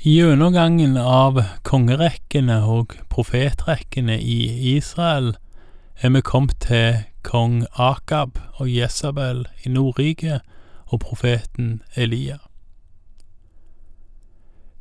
[0.00, 5.34] Gjennomgangen av kongerekkene og profetrekkene i Israel
[6.00, 10.40] er vi kommet til kong Akab og Jesabel i Nordriket
[10.88, 12.38] og profeten Elia.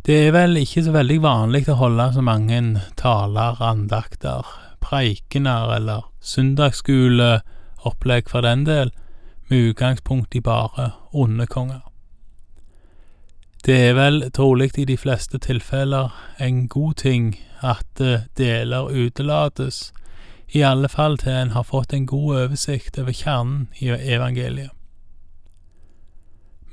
[0.07, 4.47] Det er vel ikke så veldig vanlig å holde så mange taler, andakter,
[4.79, 8.95] preikener eller søndagsskoleopplegg for den del,
[9.51, 11.88] med utgangspunkt i bare onde konger.
[13.65, 18.01] Det er vel trolig i de fleste tilfeller en god ting at
[18.37, 19.91] deler utelates,
[20.49, 24.71] i alle fall til en har fått en god oversikt over kjernen i evangeliet.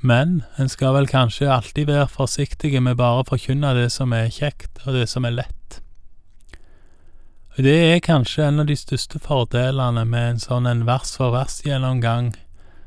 [0.01, 4.29] Men en skal vel kanskje alltid være forsiktige med bare å forkynne det som er
[4.33, 5.79] kjekt, og det som er lett.
[7.57, 12.35] Og det er kanskje en av de største fordelene med en sånn en vers-for-vers-gjennomgang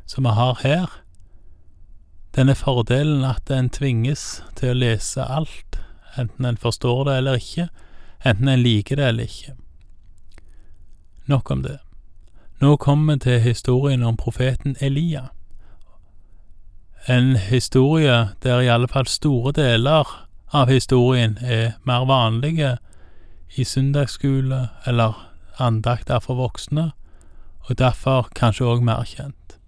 [0.06, 0.92] som vi har her.
[2.36, 5.80] Denne fordelen at en tvinges til å lese alt,
[6.18, 7.68] enten en forstår det eller ikke,
[8.24, 9.56] enten en liker det eller ikke.
[11.26, 11.78] Nok om det.
[12.60, 15.28] Nå kommer vi til historien om profeten Elia.
[17.08, 20.06] En historie der i alle fall store deler
[20.52, 22.76] av historien er mer vanlige
[23.56, 25.16] i søndagsskole eller
[25.58, 26.90] andakter for voksne,
[27.66, 29.59] og derfor kanskje òg mer kjent.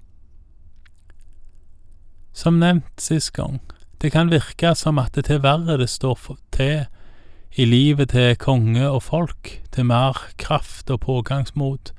[2.33, 3.61] Som nevnt sist gang,
[4.00, 6.19] det kan virke som at det til verre det står
[6.50, 6.86] til
[7.52, 11.92] i livet til konge og folk, til mer kraft og pågangsmot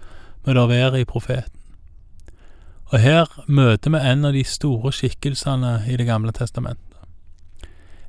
[0.46, 1.60] må det være i profeten.
[2.94, 6.90] Og her møter vi en av de store skikkelsene i Det gamle testamentet.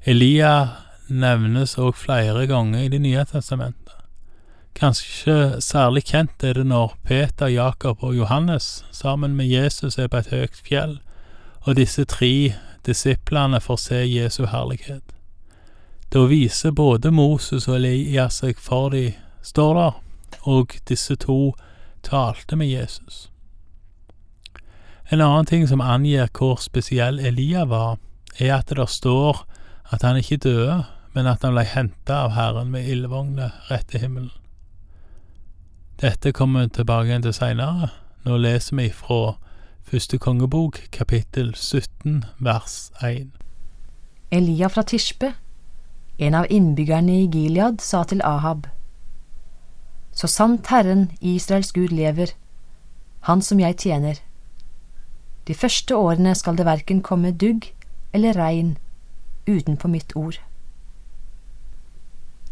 [0.04, 0.68] Elia
[1.08, 3.80] nevnes òg flere ganger i Det nye testamentet.
[4.74, 10.16] Kanskje særlig kjent er det når Peter, Jakob og Johannes sammen med Jesus er på
[10.16, 10.98] et høyt fjell,
[11.64, 12.54] og disse tre
[12.86, 15.14] disiplene får se Jesu herlighet.
[16.12, 19.94] Da viser både Moses og Elias seg for de står der,
[20.44, 21.54] og disse to
[22.04, 23.30] talte med Jesus.
[25.12, 27.98] En annen ting som angir hvor spesiell Elia var,
[28.38, 29.44] er at det står
[29.92, 30.84] at han ikke døde,
[31.14, 34.32] men at han ble henta av Herren med ildvogner rett til himmelen.
[36.02, 37.92] Dette kommer vi tilbake til seinere.
[38.24, 39.36] Nå leser vi fra
[39.84, 43.28] første kongebok, kapittel 17, vers 1.
[44.30, 45.34] Elia fra Tishbe,
[46.18, 48.66] en av innbyggerne i Gilead, sa til Ahab,
[50.12, 52.26] Så sant Herren, Israels Gud, lever,
[53.20, 54.14] Han som jeg tjener,
[55.46, 57.72] de første årene skal det verken komme dugg
[58.12, 58.78] eller regn
[59.46, 60.38] utenpå mitt ord.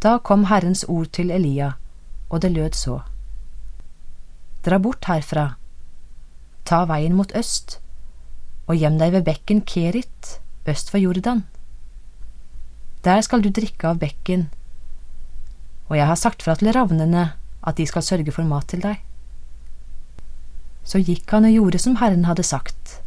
[0.03, 1.73] Da kom Herrens ord til Elia,
[2.29, 3.01] og det lød så.
[4.65, 5.55] Dra bort herfra,
[6.65, 7.79] ta veien mot øst,
[8.69, 11.45] og gjem deg ved bekken Kerit, øst for Jordan.
[13.05, 14.49] Der skal du drikke av bekken,
[15.89, 19.01] og jeg har sagt fra til ravnene at de skal sørge for mat til deg.
[20.85, 23.03] Så gikk han og gjorde som Herren hadde sagt.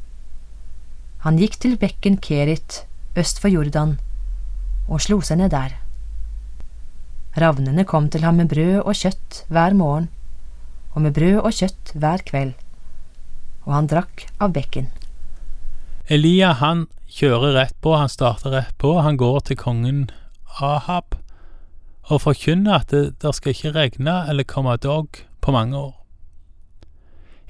[1.25, 2.83] Han gikk til bekken Kerit,
[3.17, 3.97] øst for Jordan,
[4.87, 5.79] og slo seg ned der.
[7.35, 10.11] Ravnene kom til ham med brød og kjøtt hver morgen,
[10.93, 12.53] og med brød og kjøtt hver kveld,
[13.65, 14.87] og han drakk av bekken.
[16.07, 20.01] Elia han kjører rett på, han starter rett på, han går til kongen
[20.61, 21.17] Ahab
[22.05, 25.95] og forkynner at det, det skal ikke regne eller komme dog på mange år.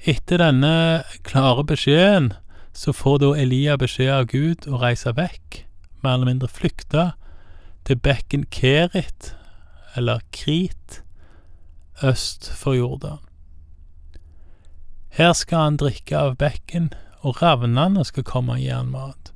[0.06, 2.32] Etter denne klare beskjeden
[2.76, 5.62] så får da Elia beskjed av Gud å reise vekk,
[6.04, 7.10] mer eller mindre flykte,
[7.88, 9.32] til bekken Kerit,
[9.96, 11.00] eller Krit,
[12.04, 13.25] øst for Jordan.
[15.16, 16.90] Her skal han drikke av bekken,
[17.24, 19.32] og ravnene skal komme og gi han mat.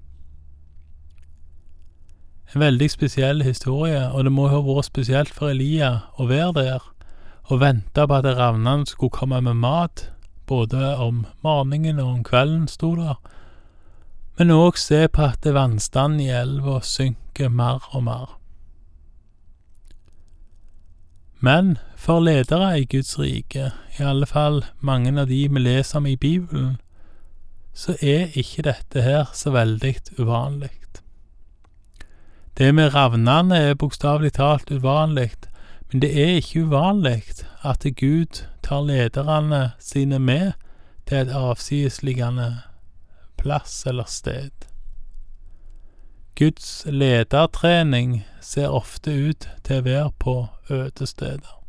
[2.53, 6.89] En veldig spesiell historie, og det må ha vært spesielt for Elia å være der
[7.51, 10.11] og vente på at ravnene skulle komme med mat
[10.51, 13.17] både om morgenen og om kvelden, sto der,
[14.39, 18.37] men òg se på at vannstanden i elva synker mer og mer.
[21.41, 26.07] Men for ledere i Guds rike, i alle fall mange av de vi leser om
[26.09, 26.79] i Bibelen,
[27.77, 30.73] så er ikke dette her så veldig uvanlig.
[32.59, 35.31] Det med ravnene er bokstavelig talt uvanlig,
[35.93, 37.23] men det er ikke uvanlig
[37.65, 40.53] at Gud tar lederne sine med
[41.09, 42.51] til et avsidesliggende
[43.39, 44.51] plass eller sted.
[46.37, 50.37] Guds ledertrening ser ofte ut til å være på
[50.71, 51.60] øde steder.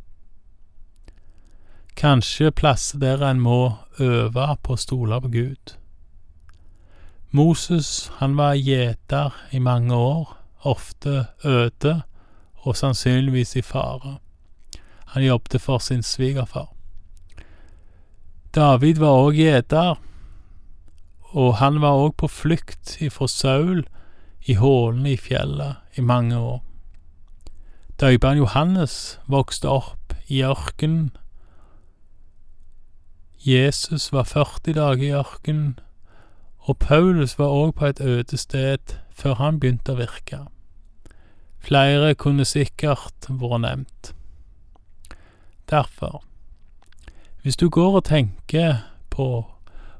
[1.96, 5.74] Kanskje plasser der en må øve på å stole på Gud.
[7.32, 12.02] Moses han var gjeter i mange år, ofte øde
[12.62, 14.18] og sannsynligvis i fare.
[15.14, 16.68] Han jobbet for sin svigerfar.
[18.54, 19.96] David var òg gjeter,
[21.32, 23.86] og han var òg på flukt ifra Saul
[24.44, 26.60] i hålene i fjellet i mange år.
[28.00, 31.12] Døperen Johannes vokste opp i ørkenen.
[33.46, 35.78] Jesus var 40 dager i ørkenen,
[36.58, 40.38] og Paulus var òg på et øde sted før han begynte å virke.
[41.58, 44.12] Flere kunne sikkert vært nevnt.
[45.70, 46.22] Derfor,
[47.42, 49.28] hvis du går og tenker på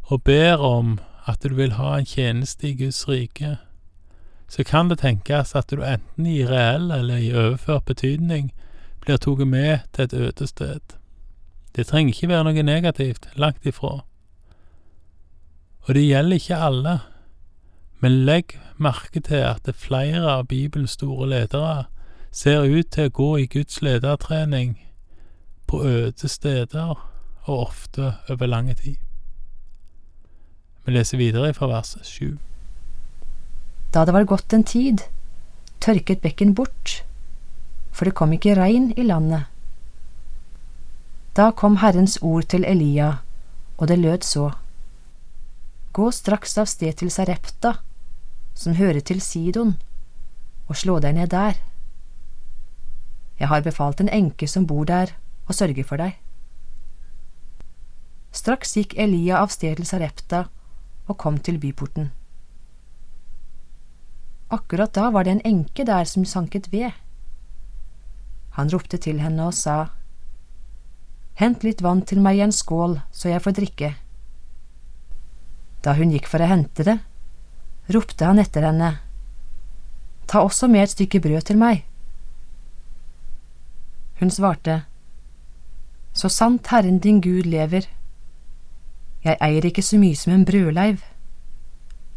[0.03, 3.57] og ber om at du vil ha en tjeneste i Guds rike,
[4.47, 8.53] så kan det tenkes at du enten i reell eller i overført betydning
[9.01, 11.02] blir tatt med til et øde sted.
[11.77, 14.03] Det trenger ikke være noe negativt, langt ifra.
[15.89, 16.99] Og det gjelder ikke alle,
[18.01, 21.85] men legg merke til at flere av Bibelens store ledere
[22.33, 24.77] ser ut til å gå i Guds ledertrening
[25.67, 26.95] på øde steder,
[27.43, 28.97] og ofte over lange tid.
[30.85, 32.37] Vi leser videre fra vers sju.
[33.95, 35.03] Da det var gått en tid,
[35.81, 37.03] tørket bekken bort,
[37.93, 39.49] for det kom ikke regn i landet.
[41.37, 43.23] Da kom Herrens ord til Elia,
[43.79, 44.51] og det lød så.
[45.93, 47.79] Gå straks av sted til Sarepta,
[48.55, 49.79] som hører til Sidon,
[50.69, 51.57] og slå deg ned der.
[53.41, 55.15] Jeg har befalt en enke som bor der,
[55.49, 56.19] å sørge for deg.
[58.33, 60.47] Straks gikk Elia av sted til Sarepta
[61.09, 62.13] og kom til byporten.
[64.53, 66.93] Akkurat da var det en enke der som sanket ved.
[68.61, 69.97] Han ropte til henne og sa,
[71.41, 73.95] Hent litt vann til meg i en skål, så jeg får drikke.
[75.83, 76.99] Da hun gikk for å hente det,
[77.93, 78.93] ropte han etter henne,
[80.33, 81.83] Ta også med et stykke brød til meg.
[84.21, 84.85] Hun svarte,
[86.15, 87.89] Så sant Herren din Gud lever,
[89.25, 91.03] jeg eier ikke så mye som en brødleiv,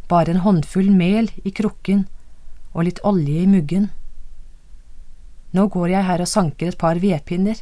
[0.08, 2.08] bare en håndfull mel i krukken
[2.74, 3.90] og litt olje i muggen.
[5.52, 7.56] Nå går jeg her og sanker et par vedpinner,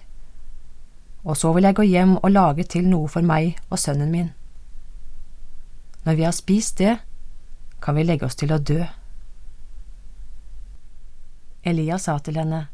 [1.23, 4.31] og så vil jeg gå hjem og lage til noe for meg og sønnen min.
[6.03, 6.97] Når vi har spist det,
[7.81, 8.83] kan vi legge oss til å dø.
[11.63, 12.67] Elias sa til henne,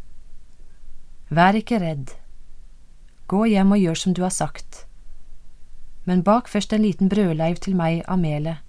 [1.30, 2.16] Vær ikke redd,
[3.30, 4.88] gå hjem og gjør som du har sagt,
[6.10, 8.66] men bak først en liten brødleiv til meg av melet,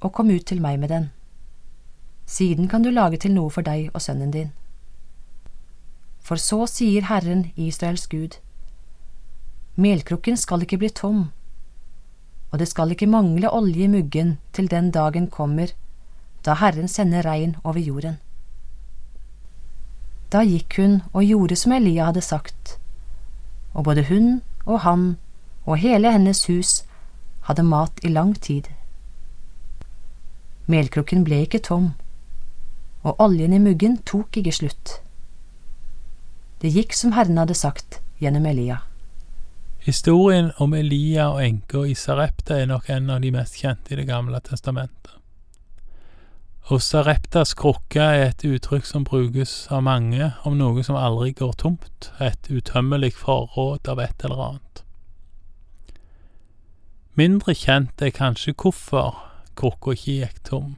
[0.00, 1.10] og kom ut til meg med den.
[2.24, 4.52] Siden kan du lage til noe for deg og sønnen din.
[6.24, 8.40] For så sier Herren, Israels Gud,
[9.78, 11.28] melkrukken skal ikke bli tom,
[12.50, 15.70] og det skal ikke mangle olje i muggen til den dagen kommer,
[16.44, 18.18] da Herren sender regn over jorden.
[20.32, 22.74] Da gikk hun og gjorde som Elia hadde sagt,
[23.72, 25.06] og både hun og han
[25.64, 26.82] og hele hennes hus
[27.48, 28.66] hadde mat i lang tid.
[30.66, 31.92] Melkrukken ble ikke tom,
[33.06, 34.98] og oljen i muggen tok ikke slutt.
[36.60, 38.82] Det gikk som Herren hadde sagt gjennom Elia.
[39.88, 43.96] Historien om Elia og enka i Sarepta er nok en av de mest kjente i
[43.96, 45.14] Det gamle testamentet.
[46.68, 51.54] Og Sareptas krukke er et uttrykk som brukes av mange om noe som aldri går
[51.62, 54.82] tomt, et utømmelig forråd av et eller annet.
[57.16, 59.16] Mindre kjent er kanskje hvorfor
[59.56, 60.76] krukka ikke gikk tom.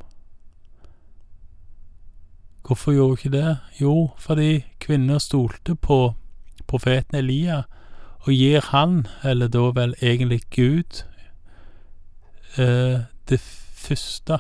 [2.62, 3.58] Hvorfor gjorde hun ikke det?
[3.82, 6.14] Jo, fordi kvinner stolte på
[6.70, 7.64] profeten Elia,
[8.20, 11.04] og gir han, eller da vel egentlig Gud,
[12.58, 14.38] eh, det første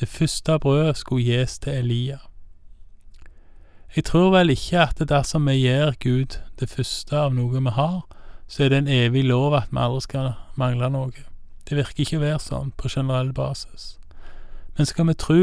[0.00, 2.18] Det første brødet skulle gis til Elia.
[3.96, 8.06] Jeg tror vel ikke at dersom vi gir Gud det første av noe vi har,
[8.48, 11.12] så er det en evig lov at vi aldri skal mangle noe.
[11.68, 13.98] Det virker ikke å være sånn på generell basis.
[14.76, 15.40] Men skal vi tro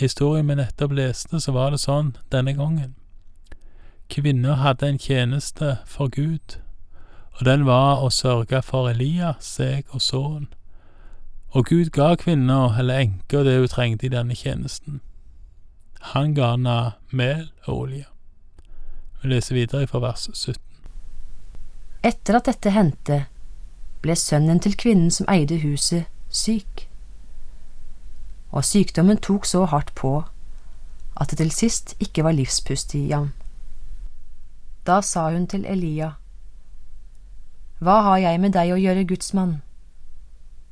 [0.00, 2.96] historien vi nettopp leste, så var det sånn denne gangen.
[4.10, 6.58] Kvinner hadde en tjeneste for Gud,
[7.38, 10.48] og den var å sørge for Elia, seg og sønnen.
[11.50, 15.00] Og Gud ga kvinna, eller enka, det hun trengte i denne tjenesten.
[16.12, 16.76] Han ga henne
[17.10, 18.04] mel og olje.
[19.22, 20.60] Vi leser videre fra vers 17.
[22.06, 23.24] Etter at dette hendte,
[24.02, 26.86] ble sønnen til kvinnen som eide huset, syk
[28.50, 30.22] og sykdommen tok så hardt på
[31.20, 33.30] at det til sist ikke var livspust i ham.
[34.86, 36.14] Da sa hun til Elia,
[37.80, 39.60] Hva har jeg med deg å gjøre, gudsmann?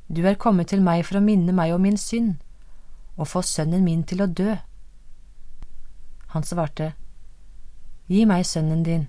[0.09, 2.39] Du er kommet til meg for å minne meg om min synd
[3.19, 4.55] og få sønnen min til å dø.
[6.33, 6.93] Han svarte,
[8.09, 9.03] Gi meg sønnen din.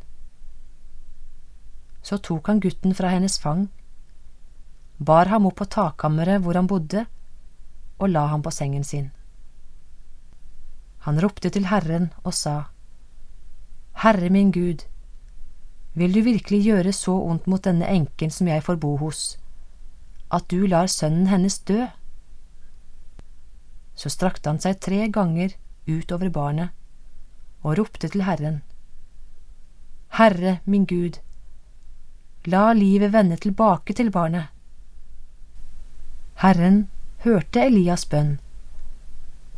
[2.02, 3.68] Så tok han gutten fra hennes fang,
[4.98, 7.06] bar ham opp på takkammeret hvor han bodde,
[8.00, 9.08] og la ham på sengen sin.
[11.06, 12.72] Han ropte til Herren og sa,
[14.00, 14.86] Herre min Gud,
[15.92, 19.36] vil du virkelig gjøre så ondt mot denne enken som jeg får bo hos,
[20.32, 21.82] at du lar sønnen hennes dø?
[23.92, 25.52] Så strakte han seg tre ganger
[25.84, 26.72] utover barnet
[27.60, 28.62] og ropte til Herren.
[30.16, 31.18] Herre min Gud,
[32.48, 34.48] la livet vende tilbake til barnet.
[36.40, 36.86] Herren
[37.26, 38.38] hørte Elias bønn,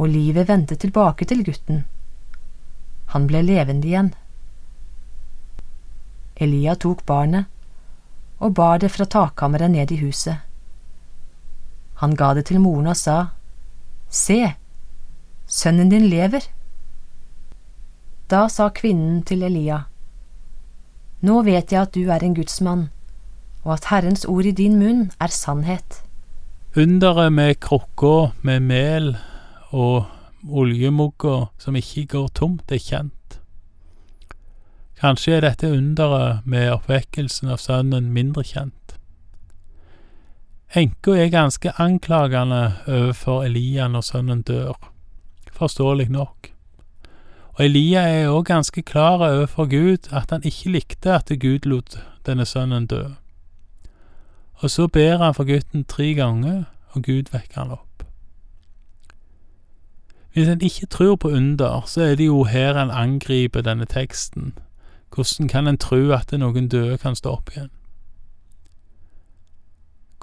[0.02, 1.84] og livet vendte tilbake til gutten.
[3.14, 4.10] Han ble levende igjen.
[6.42, 7.48] Elia tok barnet
[8.42, 10.42] og bar det fra takkammeret ned i huset.
[12.02, 13.18] Han ga det til moren og sa,
[14.10, 14.40] Se,
[15.46, 16.42] sønnen din lever.
[18.28, 19.84] Da sa kvinnen til Elia,
[21.22, 22.88] Nå vet jeg at du er en gudsmann,
[23.62, 26.02] og at Herrens ord i din munn er sannhet.
[26.74, 29.12] Underet med krukka med mel
[29.70, 30.08] og
[30.50, 33.21] oljemugga som ikke går tomt, er kjent.
[35.00, 38.96] Kanskje er dette underet med oppvekkelsen av sønnen mindre kjent.
[40.76, 44.78] Enka er ganske anklagende overfor Elia når sønnen dør,
[45.52, 46.48] forståelig nok.
[47.52, 51.98] Og Elia er òg ganske klar overfor Gud at han ikke likte at Gud lot
[52.26, 53.04] denne sønnen dø.
[54.62, 58.04] Og så ber han for gutten tre ganger, og Gud vekker han opp.
[60.32, 64.54] Hvis en ikke tror på under, så er det jo her en angriper denne teksten
[65.14, 67.70] hvordan kan en tro at noen døde kan stå opp igjen?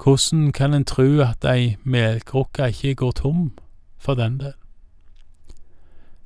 [0.02, 3.50] Hvordan kan en tro at ei melkrukke ikke går tom,
[3.98, 4.56] for den del?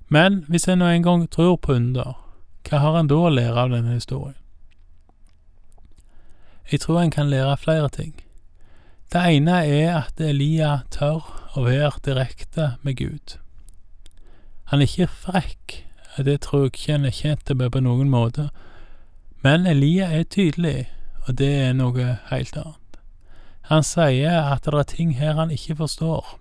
[0.09, 2.15] Men hvis en nå en gang tror på under,
[2.69, 4.39] hva har en da å lære av denne historien?
[6.71, 8.15] Jeg tror en kan lære flere ting.
[9.13, 13.37] Det ene er at Elia tør å være direkte med Gud.
[14.73, 15.84] Han er ikke frekk,
[16.23, 18.49] det tror jeg ikke han er tjent med på noen måte.
[19.43, 20.89] Men Elia er tydelig,
[21.27, 22.99] og det er noe helt annet.
[23.69, 26.39] Han sier at det er ting her han ikke forstår.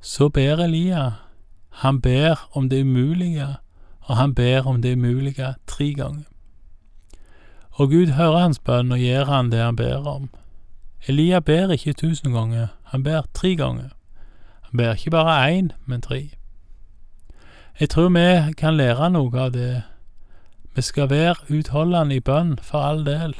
[0.00, 1.10] Så ber Elia.
[1.82, 3.56] Han ber om det umulige,
[4.00, 6.24] og han ber om det umulige tre ganger.
[7.70, 10.30] Og Gud hører hans bønn og gir han det han ber om.
[11.08, 13.90] Elia ber ikke tusen ganger, han ber tre ganger.
[14.60, 16.30] Han ber ikke bare én, men tre.
[17.80, 19.82] Jeg tror vi kan lære noe av det.
[20.74, 23.34] Vi skal være utholdende i bønn, for all del,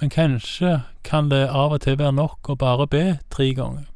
[0.00, 3.90] men kanskje kan det av og til være nok å bare be tre ganger.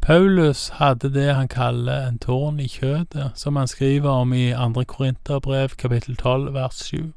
[0.00, 4.84] Paulus hadde det han kaller en tårn i kjødet, som han skriver om i andre
[4.84, 7.12] Korinterbrev kapittel 12 vers 7.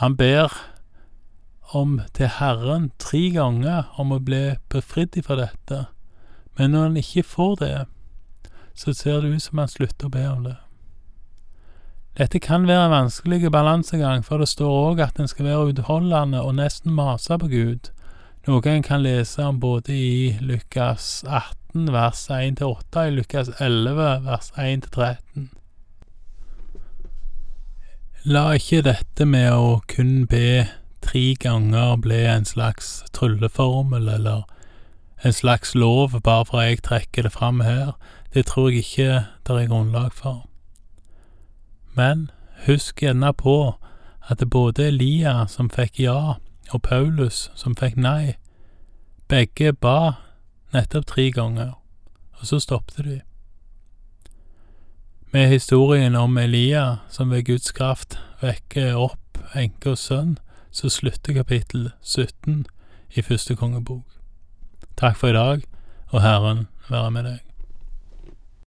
[0.00, 0.54] Han ber
[1.76, 5.82] om til Herren tre ganger om å bli befridd fra dette,
[6.56, 7.74] men når han ikke får det,
[8.76, 10.56] så ser det ut som han slutter å be om det.
[12.16, 16.40] Dette kan være en vanskelig balansegang, for det står òg at en skal være utholdende
[16.40, 17.90] og nesten mase på Gud,
[18.46, 24.24] noe en kan lese om både i Lukas 18 vers 1-8 og i Lukas 11
[24.28, 25.48] vers 1-13.
[28.26, 30.68] La ikke dette med å kun be
[31.04, 34.46] tre ganger bli en slags trylleformel eller
[35.22, 37.92] en slags lov, bare for jeg trekker det fram her.
[38.36, 40.48] Det tror jeg ikke det er grunnlag for.
[41.94, 42.30] Men
[42.66, 43.72] husk gjerne på
[44.30, 46.34] at det både Elia som fikk ja,
[46.70, 48.34] og Paulus som fikk nei,
[49.32, 50.18] begge ba
[50.76, 51.72] nettopp tre ganger,
[52.36, 53.16] og så stoppet de.
[55.32, 60.36] Med historien om Elia som ved Guds kraft vekker opp enke og sønn,
[60.70, 62.66] så slutter kapittel 17
[63.16, 64.04] i første kongebok.
[65.00, 65.64] Takk for i dag,
[66.12, 67.45] og Herren være med deg.